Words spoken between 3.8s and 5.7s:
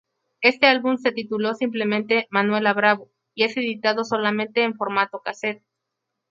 solamente en formato casete.